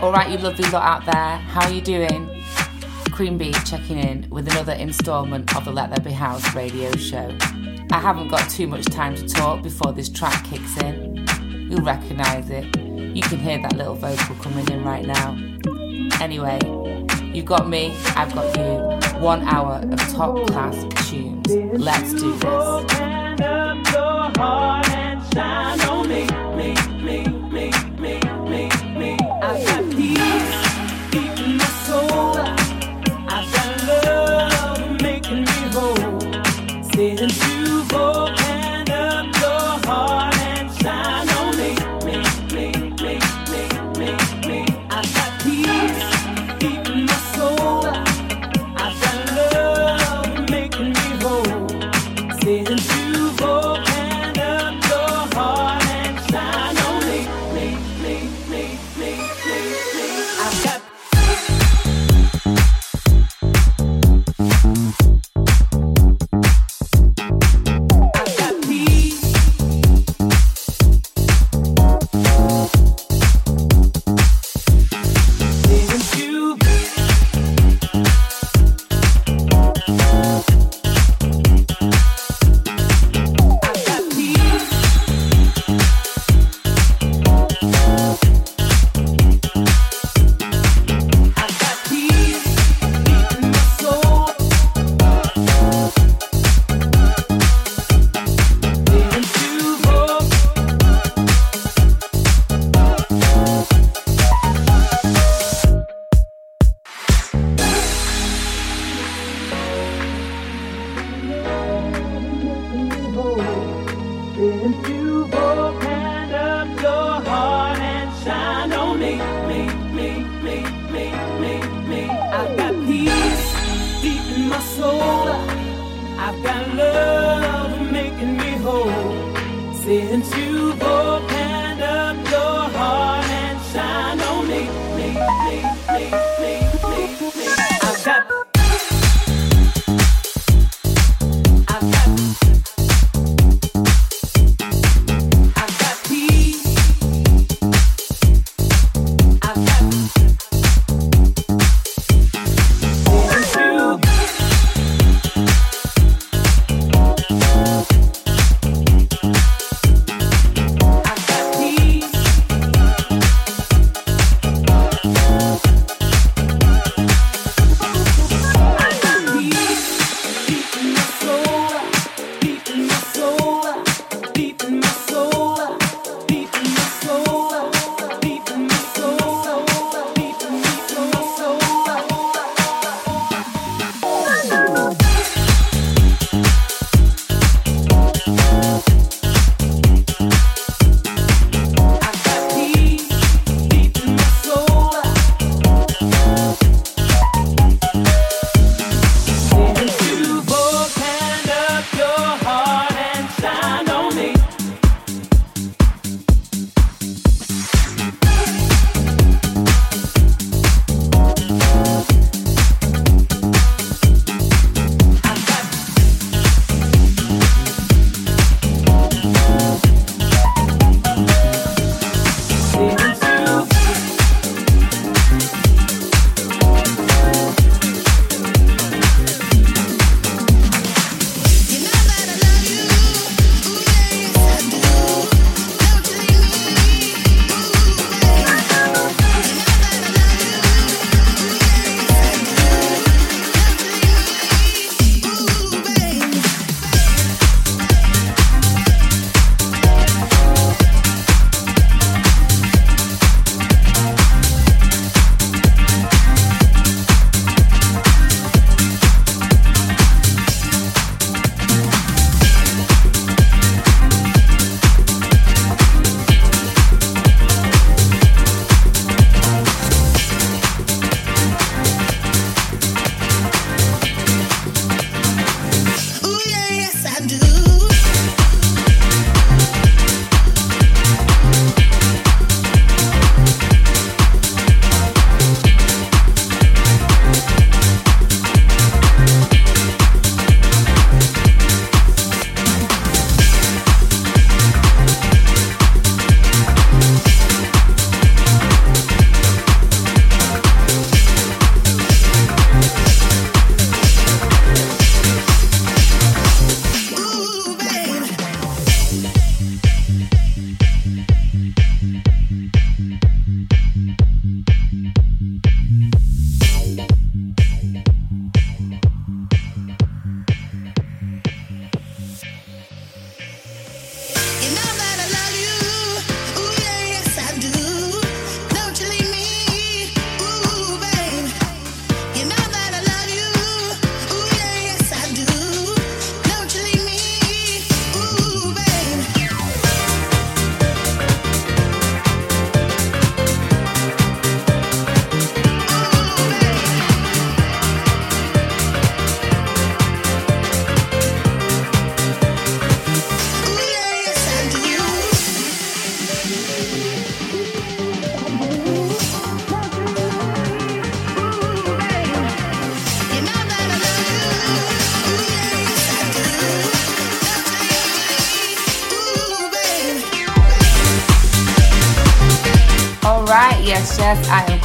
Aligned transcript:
All 0.00 0.12
right, 0.12 0.30
you 0.30 0.38
lovely 0.38 0.68
lot 0.70 0.84
out 0.84 1.12
there, 1.12 1.38
how 1.38 1.66
are 1.66 1.72
you 1.72 1.80
doing? 1.80 2.30
Queen 3.10 3.36
Bee 3.36 3.52
checking 3.66 3.98
in 3.98 4.30
with 4.30 4.46
another 4.46 4.74
instalment 4.74 5.56
of 5.56 5.64
the 5.64 5.72
Let 5.72 5.90
There 5.90 6.04
Be 6.04 6.12
House 6.12 6.54
radio 6.54 6.92
show. 6.92 7.36
I 7.90 7.98
haven't 7.98 8.28
got 8.28 8.48
too 8.48 8.68
much 8.68 8.84
time 8.84 9.16
to 9.16 9.26
talk 9.26 9.60
before 9.60 9.92
this 9.92 10.08
track 10.08 10.44
kicks 10.44 10.76
in. 10.76 11.26
You'll 11.68 11.82
recognise 11.82 12.48
it. 12.48 12.64
You 12.76 13.22
can 13.22 13.40
hear 13.40 13.60
that 13.60 13.74
little 13.76 13.96
vocal 13.96 14.36
coming 14.36 14.68
in 14.70 14.84
right 14.84 15.04
now. 15.04 15.36
Anyway, 16.20 16.60
you've 17.34 17.46
got 17.46 17.68
me, 17.68 17.92
I've 18.14 18.32
got 18.32 18.56
you. 18.56 19.18
One 19.18 19.42
hour 19.48 19.80
of 19.82 19.98
top 20.12 20.46
class 20.46 20.76
tunes. 21.10 21.50
Let's 21.76 22.12
do 22.12 22.34
this. 22.38 22.98
Whole. 36.98 37.47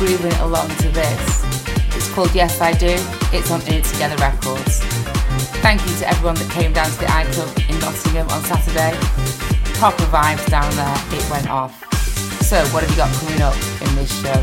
Grooving 0.05 0.33
along 0.41 0.67
to 0.83 0.89
this. 0.89 1.43
It's 1.95 2.11
called 2.11 2.35
Yes 2.35 2.59
I 2.59 2.73
Do. 2.73 2.91
It's 3.31 3.49
on 3.49 3.61
In 3.71 3.75
It 3.75 3.85
Together 3.85 4.17
Records. 4.17 4.83
Thank 5.63 5.79
you 5.87 5.95
to 6.03 6.09
everyone 6.09 6.35
that 6.35 6.51
came 6.51 6.73
down 6.73 6.91
to 6.91 6.99
the 6.99 7.07
iClub 7.07 7.47
in 7.71 7.79
Nottingham 7.79 8.27
on 8.27 8.43
Saturday. 8.43 8.99
Proper 9.79 10.03
vibes 10.11 10.43
down 10.51 10.67
there, 10.75 10.99
it 11.15 11.23
went 11.31 11.49
off. 11.49 11.71
So, 12.43 12.59
what 12.75 12.83
have 12.83 12.91
you 12.91 12.99
got 12.99 13.15
coming 13.15 13.39
up 13.39 13.55
in 13.79 13.95
this 13.95 14.11
show? 14.19 14.35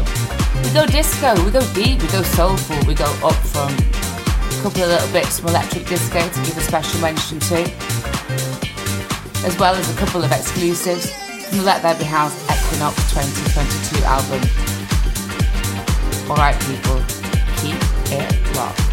We 0.64 0.72
go 0.72 0.86
disco, 0.88 1.36
we 1.44 1.52
go 1.52 1.60
deep, 1.76 2.00
we 2.00 2.08
go 2.08 2.22
soulful, 2.22 2.80
we 2.88 2.94
go 2.94 3.12
up 3.20 3.36
from 3.52 3.68
a 3.68 4.62
couple 4.64 4.80
of 4.80 4.96
little 4.96 5.12
bits 5.12 5.40
from 5.40 5.50
electric 5.50 5.84
disco 5.84 6.24
to 6.24 6.40
give 6.40 6.56
a 6.56 6.64
special 6.64 7.04
mention 7.04 7.36
to, 7.52 7.68
as 9.44 9.52
well 9.60 9.76
as 9.76 9.84
a 9.92 9.96
couple 10.00 10.24
of 10.24 10.32
exclusives 10.32 11.12
from 11.52 11.58
the 11.58 11.64
Let 11.64 11.82
There 11.82 12.00
Be 12.00 12.04
House 12.04 12.32
Equinox 12.48 12.96
2022 13.12 14.00
album. 14.08 14.69
Alright, 16.30 16.54
people, 16.60 17.02
keep 17.56 17.74
it 18.12 18.54
locked. 18.56 18.89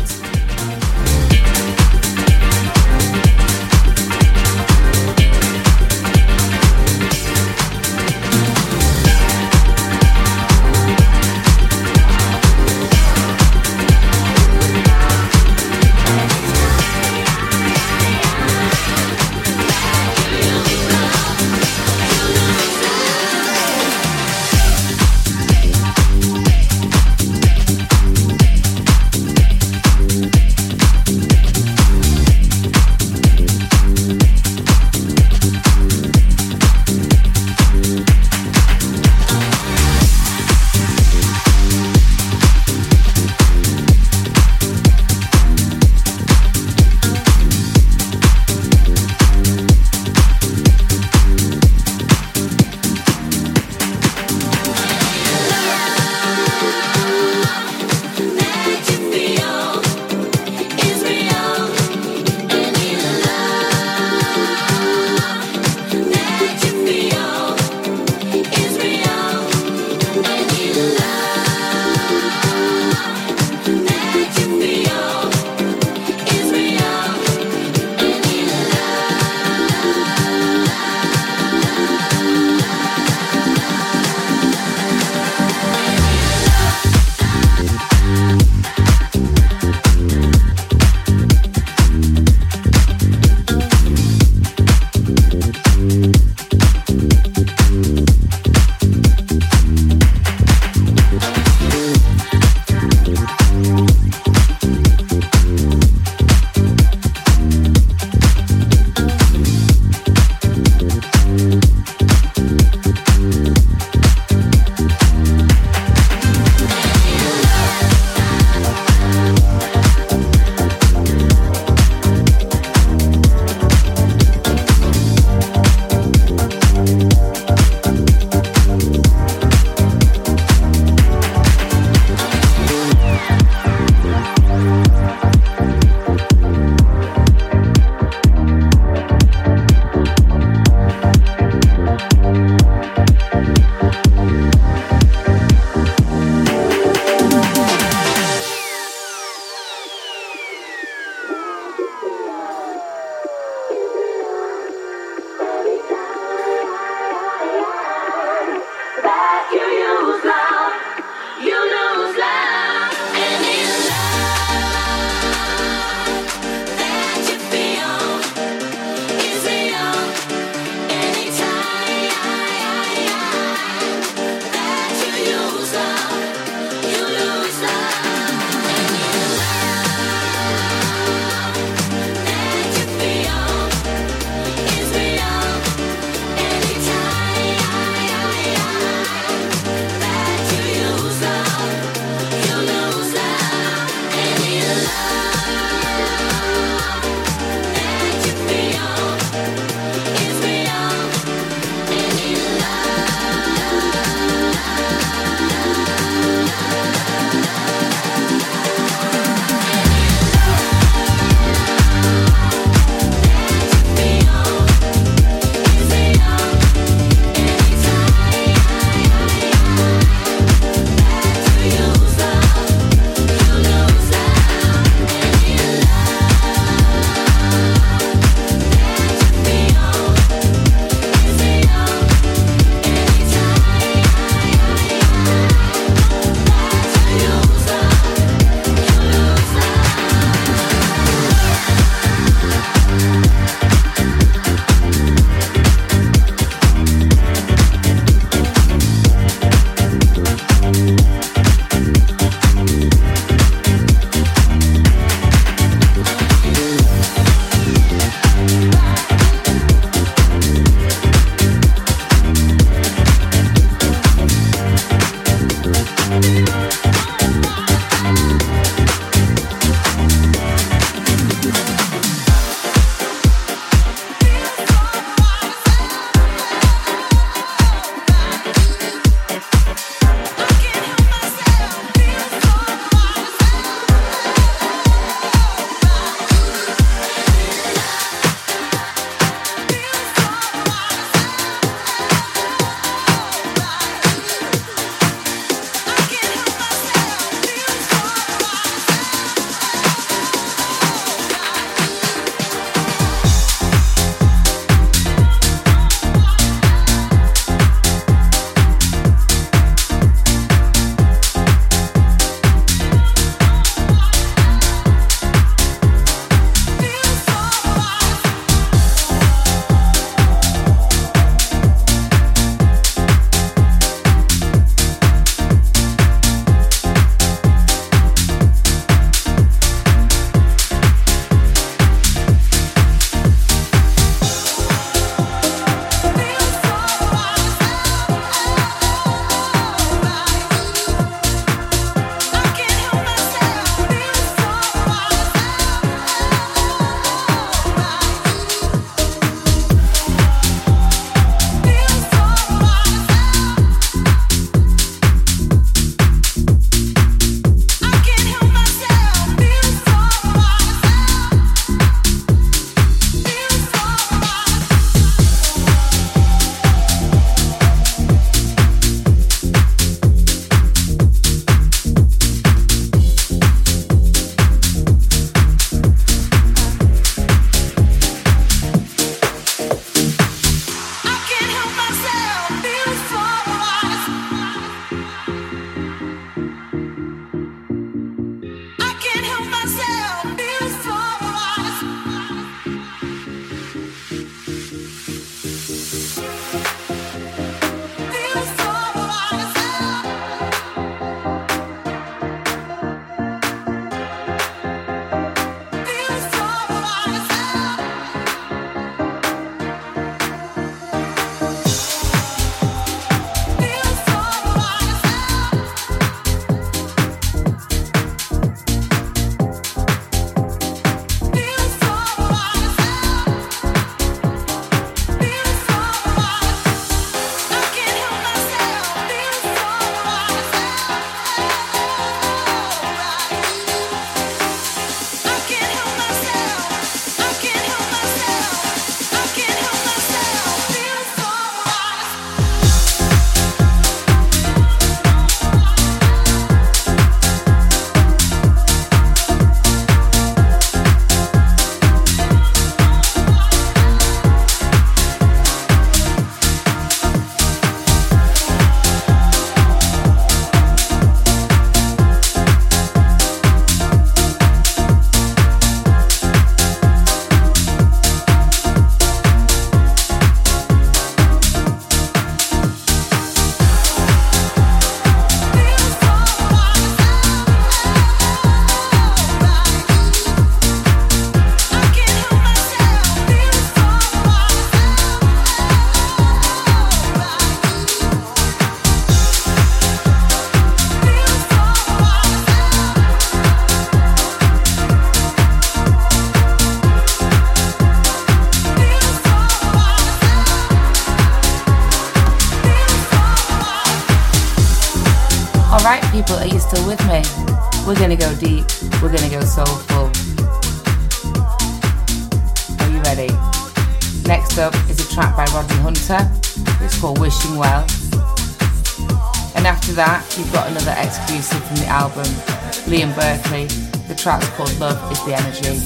The 524.27 524.33
track's 524.33 524.57
called 524.57 524.79
Love 524.81 525.09
is 525.09 525.23
the 525.23 525.35
Energy. 525.35 525.79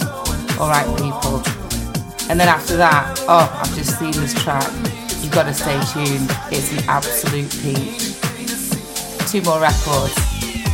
Alright, 0.59 0.87
people. 0.97 1.43
And 2.27 2.39
then 2.39 2.47
after 2.47 2.75
that, 2.75 3.23
oh, 3.27 3.47
I've 3.61 3.75
just 3.75 3.99
seen 3.99 4.13
this 4.13 4.33
track. 4.33 4.67
You've 5.21 5.31
got 5.31 5.43
to 5.43 5.53
stay 5.53 5.79
tuned. 5.93 6.27
It's 6.51 6.71
an 6.73 6.83
absolute 6.89 7.51
peach. 7.61 8.17
Two 9.29 9.43
more 9.43 9.61
records, 9.61 10.15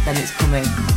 then 0.06 0.16
it's 0.16 0.32
coming. 0.32 0.97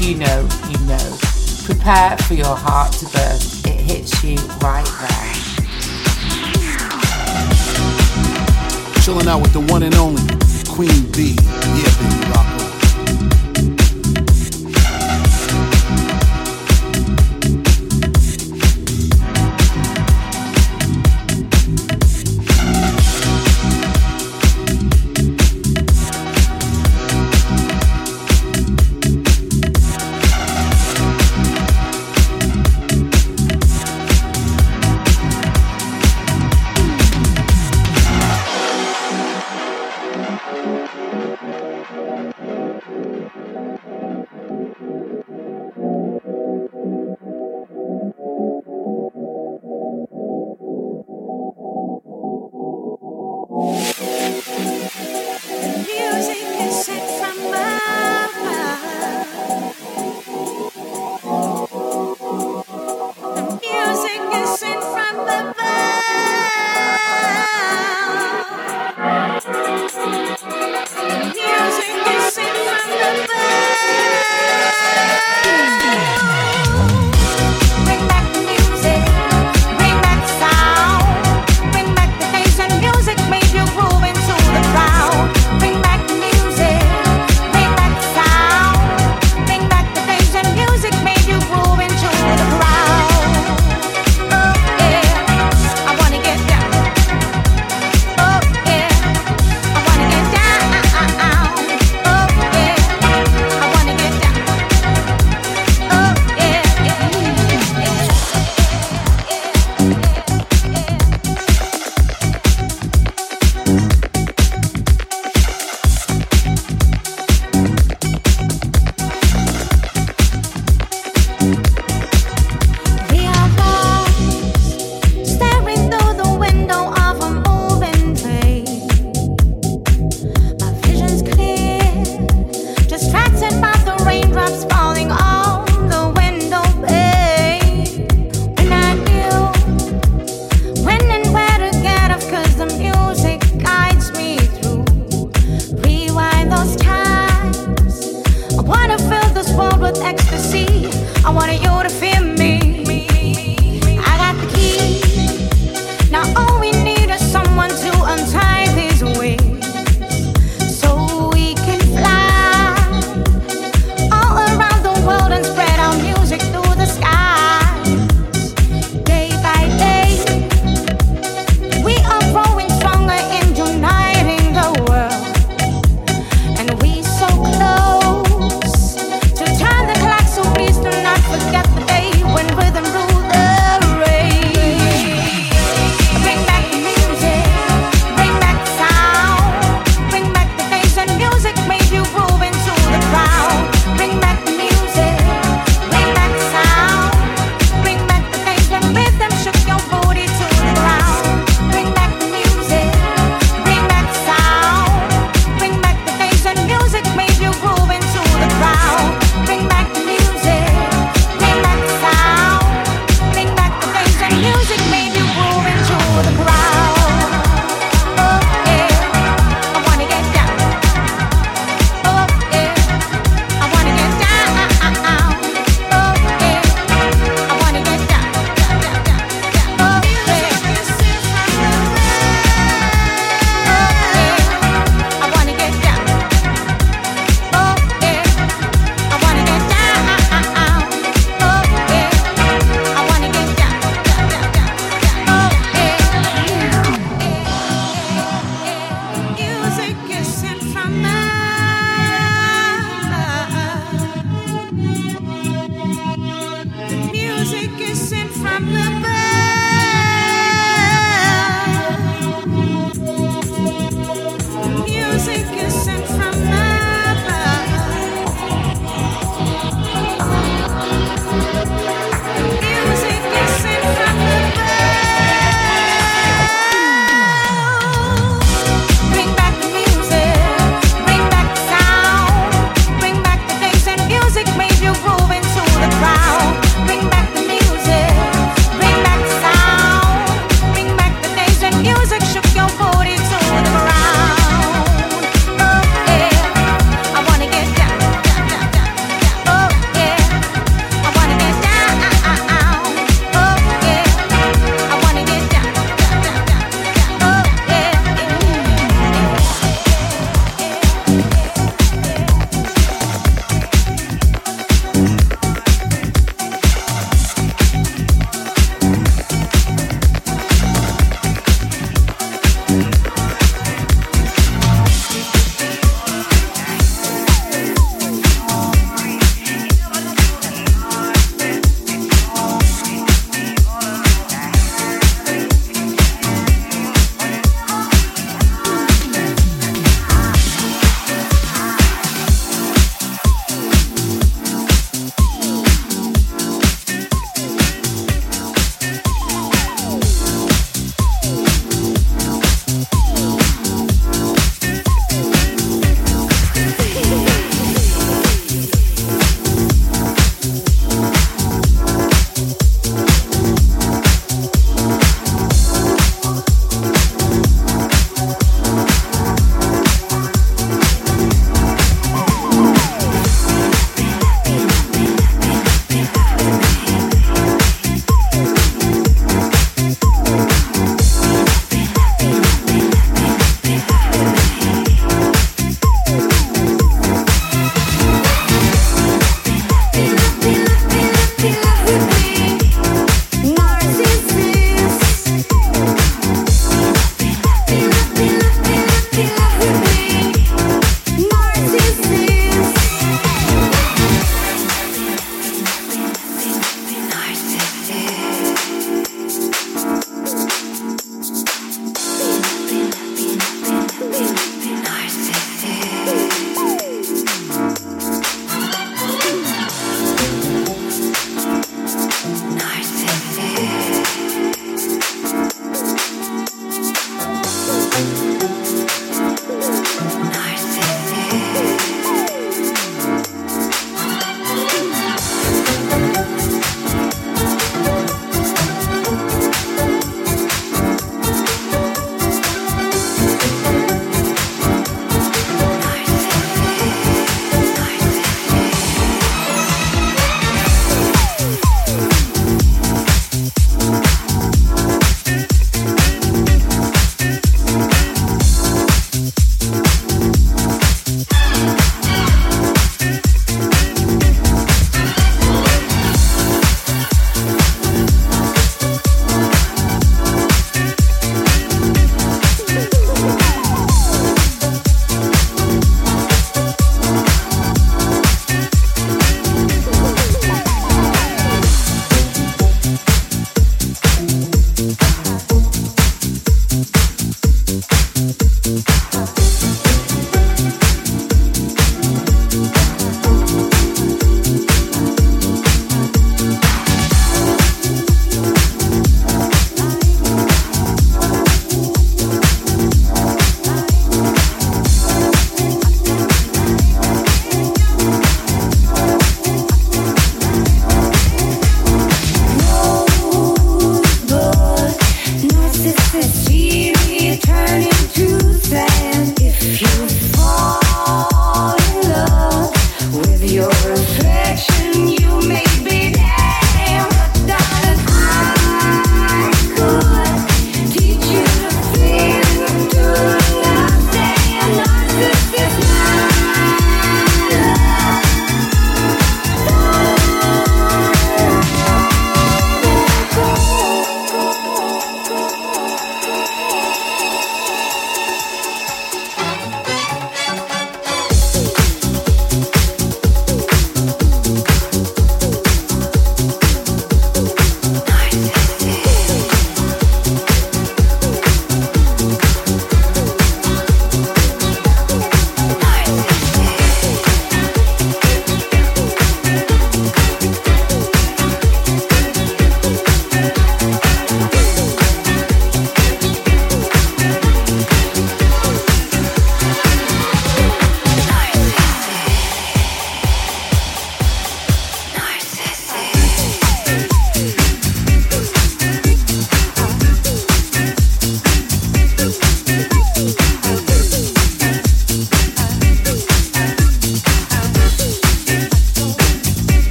You 0.00 0.14
know, 0.14 0.48
you 0.68 0.78
know. 0.86 1.18
Prepare 1.64 2.16
for 2.18 2.34
your 2.34 2.54
heart 2.54 2.92
to 2.92 3.04
burst. 3.06 3.66
It 3.66 3.80
hits 3.80 4.22
you 4.22 4.36
right 4.62 4.86
there. 5.00 5.34
Chilling 9.02 9.26
out 9.26 9.42
with 9.42 9.52
the 9.52 9.60
one 9.60 9.82
and 9.82 9.94
only 9.96 10.22
Queen 10.68 11.10
B. 11.10 11.36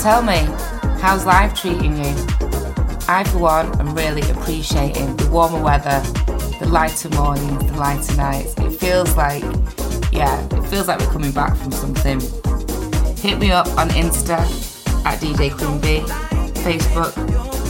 tell 0.00 0.22
me, 0.22 0.38
how's 1.02 1.26
life 1.26 1.54
treating 1.54 1.94
you? 1.94 2.14
I, 3.06 3.22
for 3.30 3.38
one, 3.38 3.78
am 3.78 3.94
really 3.94 4.22
appreciating 4.30 5.14
the 5.16 5.28
warmer 5.28 5.62
weather, 5.62 6.00
the 6.58 6.66
lighter 6.66 7.10
mornings, 7.10 7.70
the 7.70 7.76
lighter 7.76 8.16
nights. 8.16 8.54
It 8.56 8.70
feels 8.70 9.14
like, 9.14 9.42
yeah, 10.10 10.42
it 10.52 10.66
feels 10.68 10.88
like 10.88 11.00
we're 11.00 11.12
coming 11.12 11.32
back 11.32 11.54
from 11.54 11.70
something. 11.72 12.18
Hit 13.16 13.38
me 13.38 13.50
up 13.50 13.66
on 13.76 13.90
Insta 13.90 14.38
at 15.04 15.20
DJ 15.20 15.54
Queen 15.54 15.78
B, 15.80 16.00
Facebook 16.62 17.12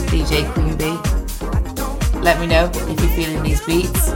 DJ 0.07 0.49
Queen 0.53 0.77
B. 0.77 2.19
Let 2.21 2.39
me 2.39 2.47
know 2.47 2.71
if 2.73 2.99
you're 3.01 3.09
feeling 3.09 3.43
these 3.43 3.65
beats. 3.65 4.13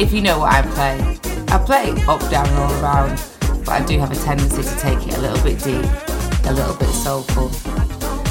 If 0.00 0.12
you 0.12 0.20
know 0.20 0.38
what 0.38 0.52
I 0.52 0.62
play, 0.62 1.18
I 1.48 1.58
play 1.58 1.90
up, 2.06 2.20
down, 2.30 2.48
all 2.50 2.72
around, 2.80 3.20
but 3.64 3.70
I 3.70 3.84
do 3.84 3.98
have 3.98 4.12
a 4.12 4.16
tendency 4.16 4.62
to 4.62 4.76
take 4.78 5.08
it 5.08 5.16
a 5.16 5.20
little 5.20 5.42
bit 5.42 5.58
deep 5.60 6.03
a 6.46 6.52
little 6.52 6.74
bit 6.76 6.88
soulful. 6.88 7.50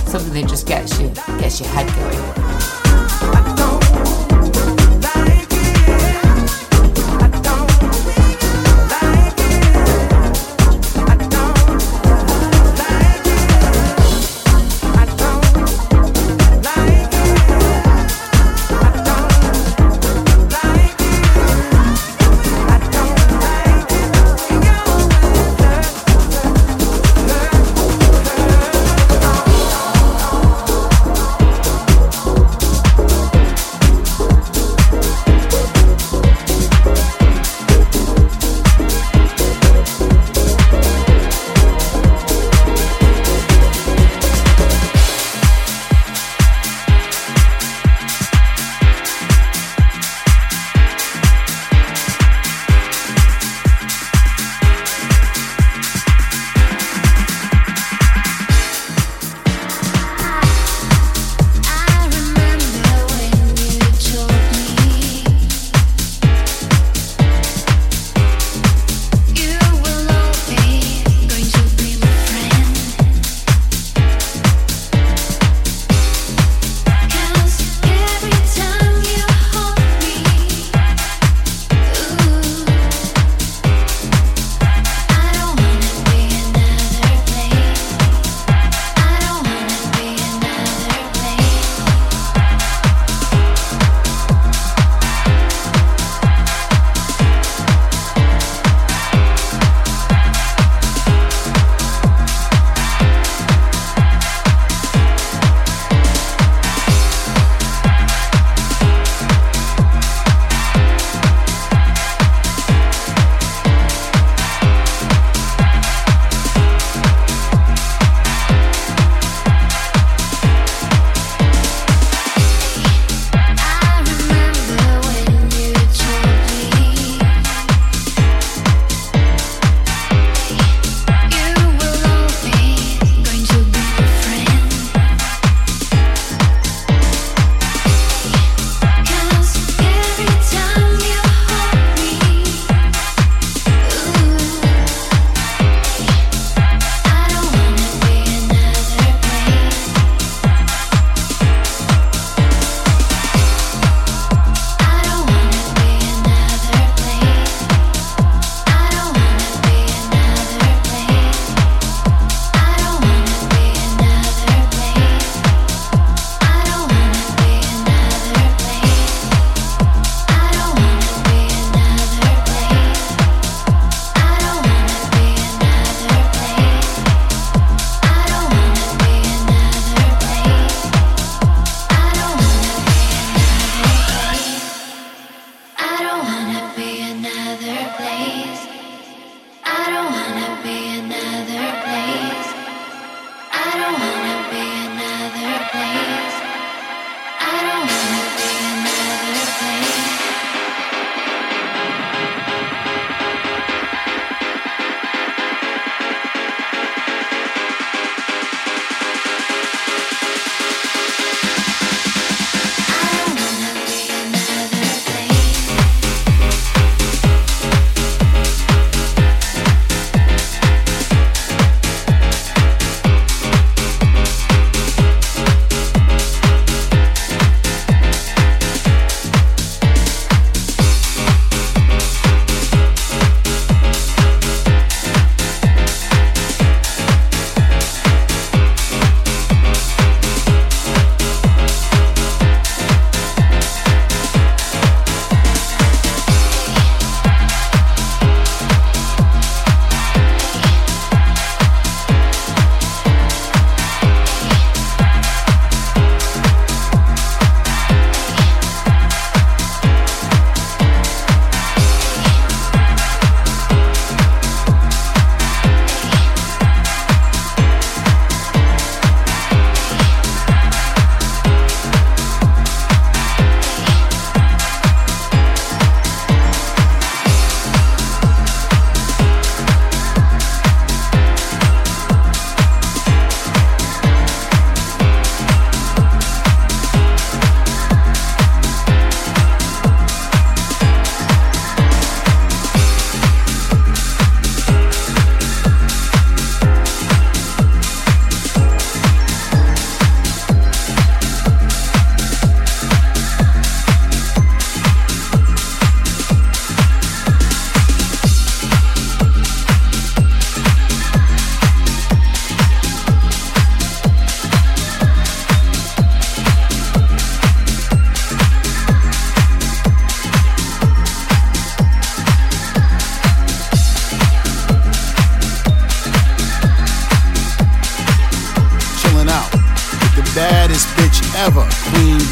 Something 0.07 0.33
that 0.33 0.47
just 0.47 0.67
gets 0.67 0.99
you 0.99 1.09
gets 1.39 1.59
your 1.59 1.69
head 1.69 1.87
going. 1.95 2.42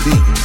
Queen 0.04 0.41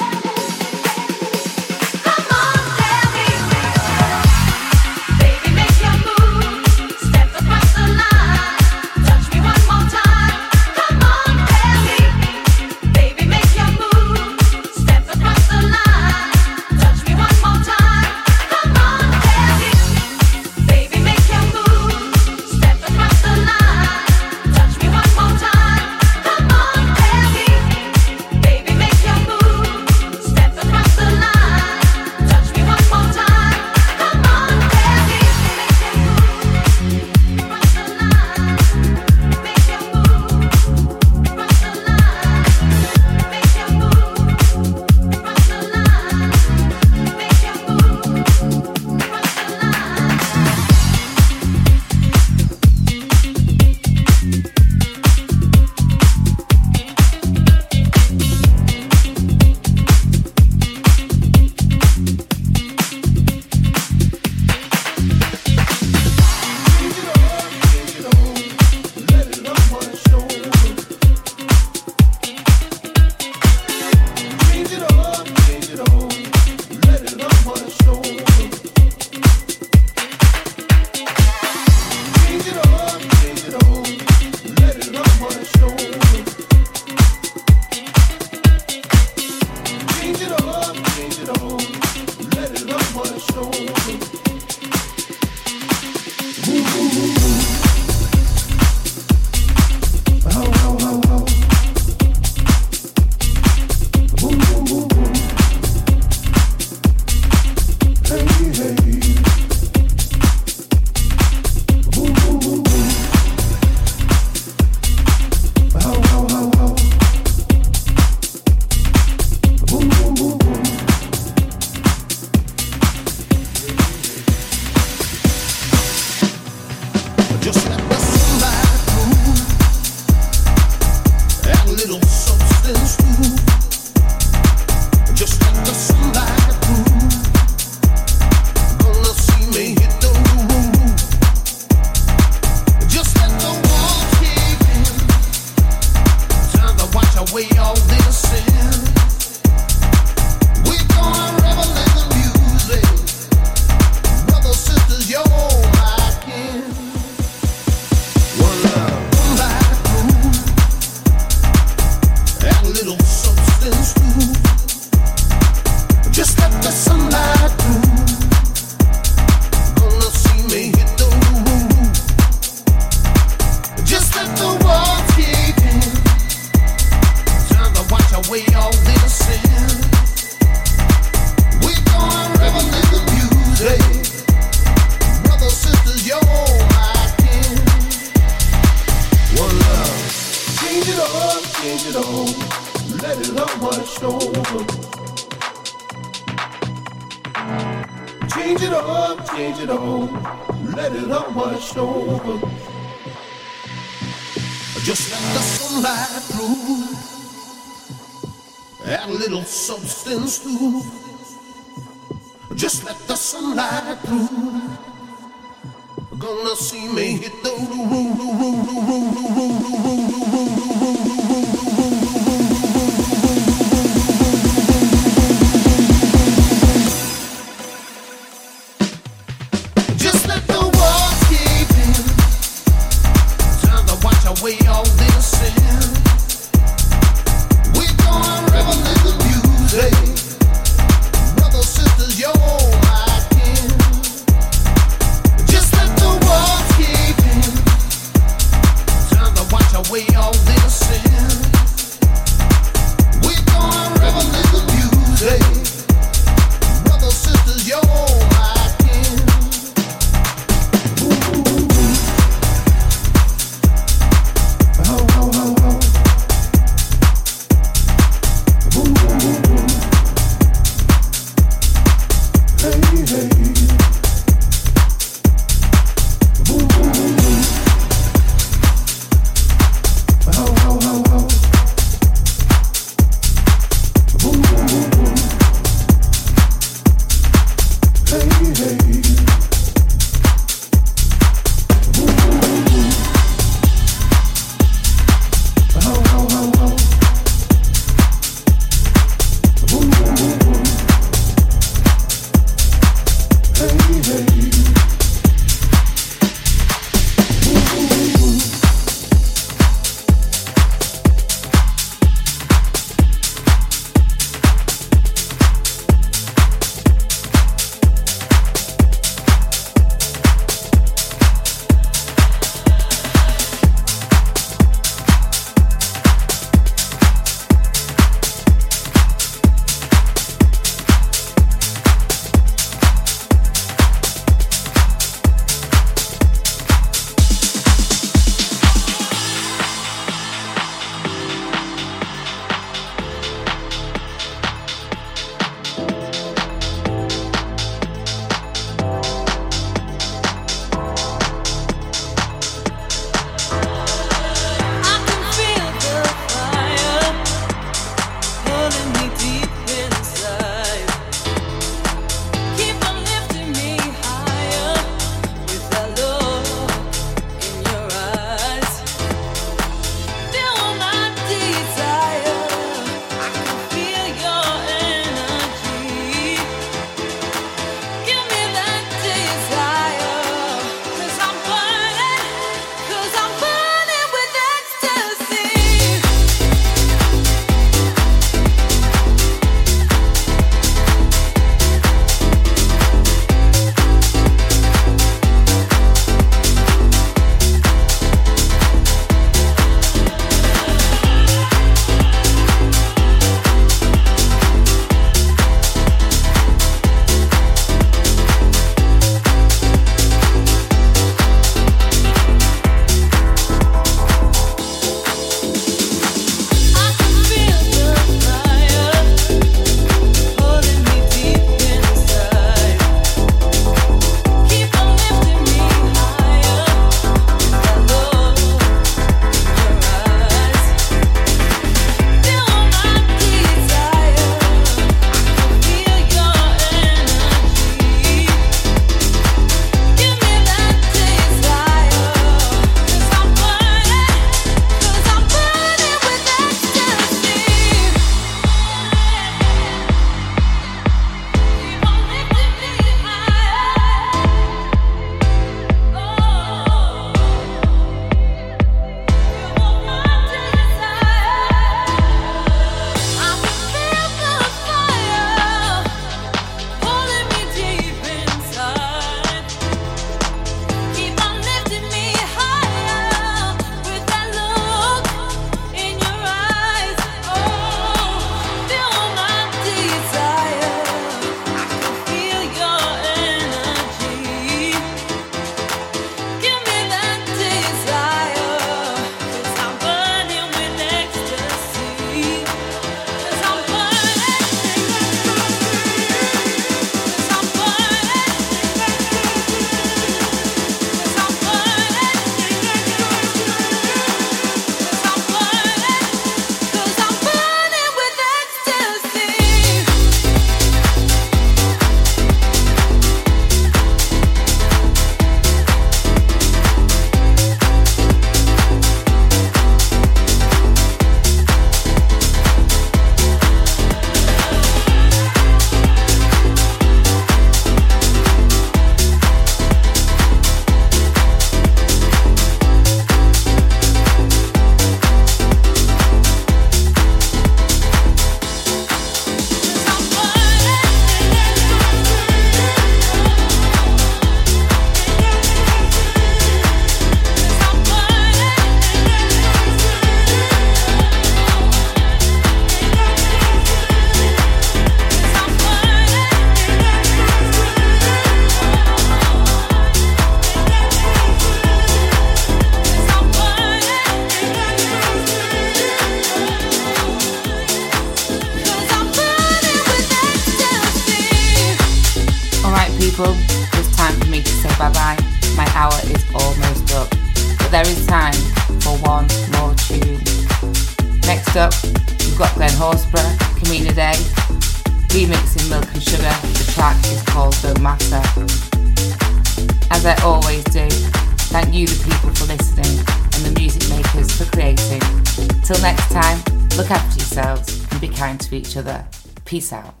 Peace 599.51 599.73
out. 599.73 600.00